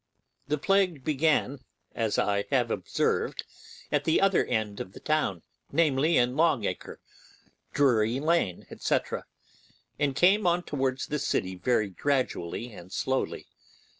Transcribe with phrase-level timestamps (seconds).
[0.47, 1.59] The plague began,
[1.93, 3.43] as I have observed,
[3.91, 6.99] at the other end of the town, namely, in Long Acre,
[7.73, 8.97] Drury Lane, &c.,
[9.99, 13.45] and came on towards the city very gradually and slowly.